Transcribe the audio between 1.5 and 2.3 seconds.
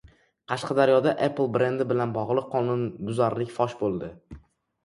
brendi bilan